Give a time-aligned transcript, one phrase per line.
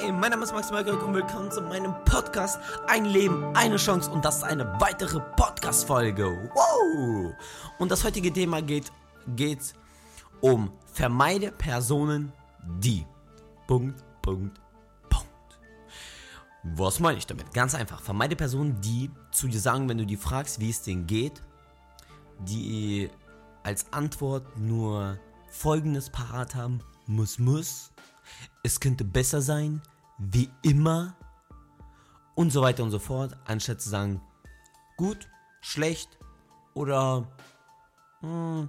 [0.00, 4.08] Hey, mein Name ist Max Marker und willkommen zu meinem Podcast Ein Leben, eine Chance
[4.12, 6.50] und das ist eine weitere Podcast-Folge.
[6.54, 7.34] Wow!
[7.80, 8.92] Und das heutige Thema geht,
[9.34, 9.74] geht
[10.40, 12.32] um vermeide Personen,
[12.80, 13.04] die.
[13.66, 14.60] Punkt, Punkt,
[15.08, 15.60] Punkt.
[16.62, 17.52] Was meine ich damit?
[17.52, 18.00] Ganz einfach.
[18.00, 21.42] Vermeide Personen, die zu dir sagen, wenn du die fragst, wie es denen geht,
[22.38, 23.10] die
[23.64, 25.18] als Antwort nur
[25.50, 27.90] folgendes parat haben: muss, muss
[28.62, 29.82] es könnte besser sein,
[30.18, 31.14] wie immer
[32.34, 34.20] und so weiter und so fort, anstatt zu sagen,
[34.96, 35.28] gut,
[35.60, 36.18] schlecht
[36.74, 37.26] oder
[38.20, 38.68] hm,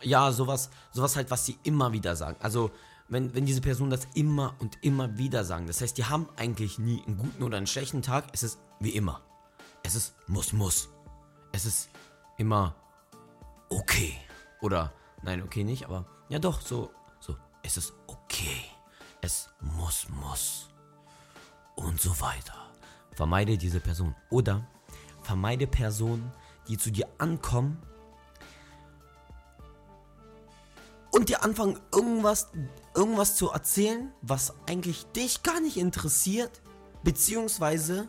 [0.00, 2.36] ja, sowas, sowas halt, was sie immer wieder sagen.
[2.40, 2.70] Also,
[3.08, 6.78] wenn, wenn diese Personen das immer und immer wieder sagen, das heißt, die haben eigentlich
[6.78, 9.20] nie einen guten oder einen schlechten Tag, es ist wie immer.
[9.82, 10.88] Es ist muss, muss.
[11.52, 11.90] Es ist
[12.38, 12.74] immer
[13.68, 14.16] okay.
[14.60, 14.92] Oder,
[15.22, 16.90] nein, okay nicht, aber ja doch, so,
[17.62, 18.64] es ist okay
[19.22, 20.68] es muss, muss
[21.76, 22.54] und so weiter.
[23.14, 24.14] Vermeide diese Person.
[24.28, 24.66] Oder
[25.22, 26.30] vermeide Personen,
[26.68, 27.80] die zu dir ankommen
[31.12, 32.48] und dir anfangen, irgendwas,
[32.94, 36.60] irgendwas zu erzählen, was eigentlich dich gar nicht interessiert,
[37.04, 38.08] beziehungsweise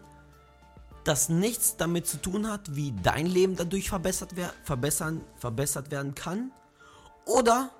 [1.03, 6.51] das nichts damit zu tun hat, wie dein Leben dadurch verbessert, verbessern, verbessert werden kann.
[7.25, 7.71] Oder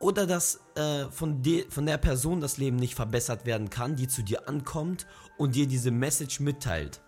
[0.00, 4.08] oder dass äh, von, de, von der Person das Leben nicht verbessert werden kann, die
[4.08, 5.06] zu dir ankommt
[5.38, 7.02] und dir diese Message mitteilt.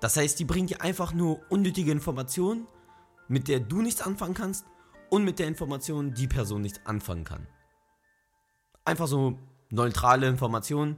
[0.00, 2.68] Das heißt, die bringt dir einfach nur unnötige Informationen,
[3.26, 4.66] mit der du nichts anfangen kannst
[5.10, 7.46] und mit der Information die Person nichts anfangen kann.
[8.84, 9.38] Einfach so
[9.70, 10.96] neutrale Informationen,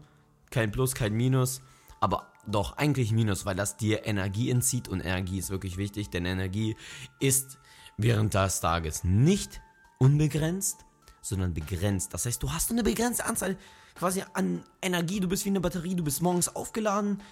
[0.51, 1.63] kein Plus, kein Minus,
[2.01, 6.25] aber doch eigentlich Minus, weil das dir Energie entzieht und Energie ist wirklich wichtig, denn
[6.25, 6.77] Energie
[7.21, 7.59] ist
[7.97, 9.61] während des Tages nicht
[9.99, 10.85] unbegrenzt,
[11.23, 12.15] sondern begrenzt.
[12.15, 13.57] Das heißt, du hast eine begrenzte Anzahl
[13.95, 15.21] quasi an Energie.
[15.21, 15.95] Du bist wie eine Batterie.
[15.95, 17.23] Du bist morgens aufgeladen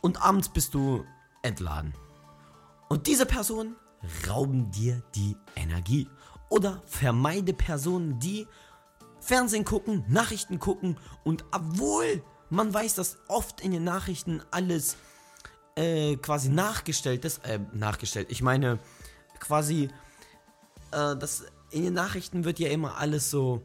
[0.00, 1.04] und abends bist du
[1.42, 1.94] entladen.
[2.88, 3.76] Und diese Personen
[4.28, 6.08] rauben dir die Energie.
[6.48, 8.46] Oder vermeide Personen, die
[9.20, 14.96] Fernsehen gucken, Nachrichten gucken und obwohl man weiß, dass oft in den Nachrichten alles
[15.76, 18.80] äh, quasi nachgestellt ist, äh, nachgestellt, ich meine
[19.38, 19.88] quasi,
[20.90, 23.62] äh, dass in den Nachrichten wird ja immer alles so,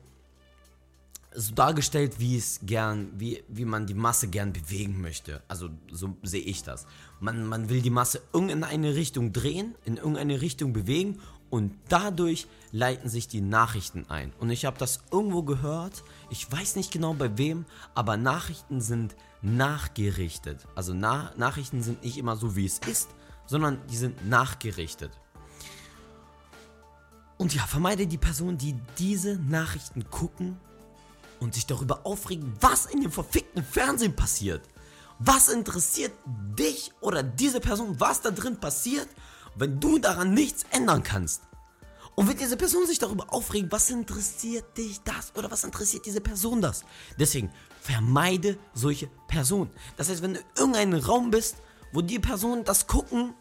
[1.33, 5.41] so dargestellt, wie es gern, wie, wie man die Masse gern bewegen möchte.
[5.47, 6.85] Also so sehe ich das.
[7.19, 12.47] Man, man will die Masse in eine Richtung drehen, in irgendeine Richtung bewegen und dadurch
[12.71, 14.33] leiten sich die Nachrichten ein.
[14.39, 19.15] Und ich habe das irgendwo gehört, ich weiß nicht genau bei wem, aber Nachrichten sind
[19.41, 20.67] nachgerichtet.
[20.75, 23.09] Also Na Nachrichten sind nicht immer so, wie es ist,
[23.45, 25.11] sondern die sind nachgerichtet.
[27.37, 30.57] Und ja, vermeide die Personen, die diese Nachrichten gucken
[31.39, 34.61] und sich darüber aufregen, was in dem verfickten Fernsehen passiert.
[35.19, 39.07] Was interessiert dich oder diese Person, was da drin passiert,
[39.55, 41.41] wenn du daran nichts ändern kannst?
[42.15, 46.21] Und wenn diese Person sich darüber aufregt, was interessiert dich das oder was interessiert diese
[46.21, 46.83] Person das?
[47.19, 47.51] Deswegen
[47.81, 49.69] vermeide solche Personen.
[49.97, 51.57] Das heißt, wenn du in irgendeinem Raum bist,
[51.91, 53.33] wo die Personen das gucken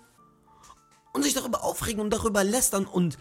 [1.12, 3.16] und sich darüber aufregen und darüber lästern und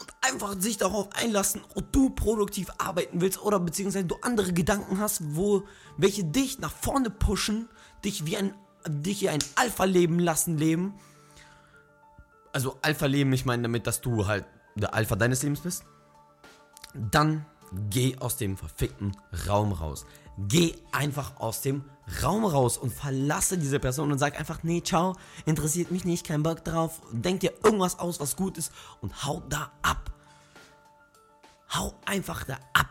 [0.00, 4.98] und einfach sich darauf einlassen, ob du produktiv arbeiten willst oder beziehungsweise du andere Gedanken
[4.98, 5.64] hast, wo
[5.96, 7.68] welche dich nach vorne pushen,
[8.04, 8.54] dich wie ein
[8.88, 10.94] dich wie ein Alpha leben lassen leben.
[12.52, 15.84] Also Alpha leben, ich meine damit, dass du halt der Alpha deines Lebens bist.
[16.94, 17.44] Dann
[17.90, 19.16] geh aus dem verfickten
[19.46, 20.06] Raum raus.
[20.38, 21.84] Geh einfach aus dem
[22.22, 26.42] Raum raus und verlasse diese Person und sag einfach, nee, ciao, interessiert mich nicht, kein
[26.42, 27.00] Bock drauf.
[27.12, 30.10] Denk dir irgendwas aus, was gut ist und hau da ab.
[31.72, 32.88] Hau einfach da ab.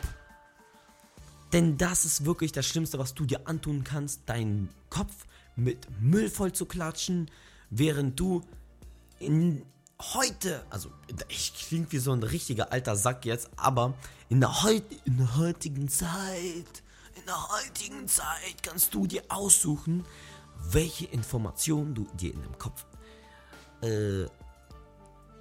[1.51, 5.25] Denn das ist wirklich das Schlimmste, was du dir antun kannst, deinen Kopf
[5.55, 7.29] mit Müll voll zu klatschen,
[7.69, 8.43] während du
[9.19, 9.65] in
[10.01, 10.89] heute, also
[11.27, 13.93] ich klinge wie so ein richtiger alter Sack jetzt, aber
[14.29, 16.83] in der, heut, in der heutigen Zeit
[17.19, 20.05] in der heutigen Zeit kannst du dir aussuchen,
[20.71, 22.85] welche Informationen du dir in deinem Kopf
[23.81, 24.25] äh,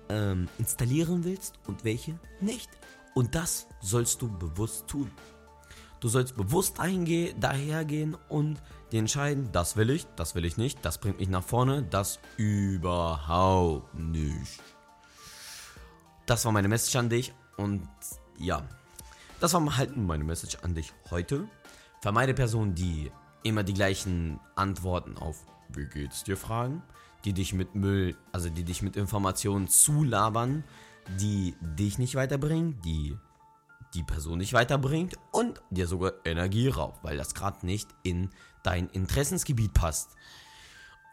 [0.08, 2.69] ähm, installieren willst und welche nicht.
[3.14, 5.11] Und das sollst du bewusst tun.
[6.00, 8.61] Du sollst bewusst dahergehen und
[8.93, 12.19] dir entscheiden, das will ich, das will ich nicht, das bringt mich nach vorne, das
[12.37, 14.61] überhaupt nicht.
[16.26, 17.88] Das war meine Message an dich und
[18.38, 18.62] ja,
[19.40, 21.49] das war halt meine Message an dich heute.
[22.00, 23.11] Vermeide Personen, die
[23.43, 26.82] immer die gleichen Antworten auf Wie geht's dir fragen,
[27.25, 30.64] die dich mit Müll, also die dich mit Informationen zulabern,
[31.20, 33.17] die dich nicht weiterbringen, die
[33.94, 38.31] die Person nicht weiterbringt und dir sogar Energie raubt, weil das gerade nicht in
[38.62, 40.11] dein Interessensgebiet passt.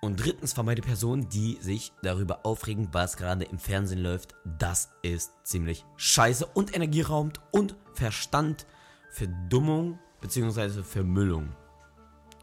[0.02, 4.36] Und drittens vermeide Personen, die sich darüber aufregen, was gerade im Fernsehen läuft.
[4.44, 8.68] Das ist ziemlich scheiße und Energie raubt und Verstand,
[9.10, 10.84] Verdummung bzw.
[10.84, 11.56] Vermüllung.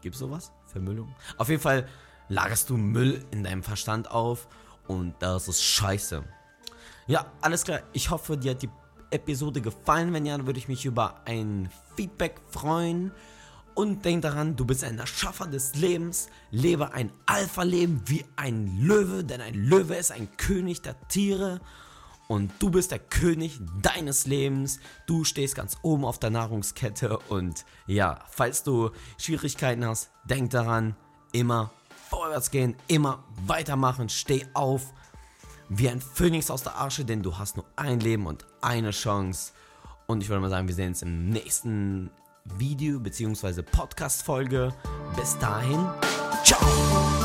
[0.01, 0.51] Gibt's sowas?
[0.65, 1.15] Vermüllung?
[1.37, 1.87] Auf jeden Fall
[2.27, 4.47] lagerst du Müll in deinem Verstand auf
[4.87, 6.23] und das ist scheiße.
[7.07, 7.81] Ja, alles klar.
[7.93, 8.69] Ich hoffe, dir hat die
[9.13, 10.13] Episode gefallen.
[10.13, 13.11] Wenn ja, dann würde ich mich über ein Feedback freuen.
[13.75, 16.27] Und denk daran, du bist ein Erschaffer des Lebens.
[16.51, 21.59] Lebe ein Alpha-Leben wie ein Löwe, denn ein Löwe ist ein König der Tiere.
[22.27, 24.79] Und du bist der König deines Lebens.
[25.07, 27.17] Du stehst ganz oben auf der Nahrungskette.
[27.29, 30.95] Und ja, falls du Schwierigkeiten hast, denk daran,
[31.31, 31.71] immer
[32.09, 34.93] vorwärts gehen, immer weitermachen, steh auf
[35.69, 39.53] wie ein Phönix aus der Asche, denn du hast nur ein Leben und eine Chance.
[40.07, 42.09] Und ich würde mal sagen, wir sehen uns im nächsten
[42.57, 43.61] Video bzw.
[43.61, 44.73] Podcast-Folge.
[45.15, 45.87] Bis dahin,
[46.43, 47.22] ciao!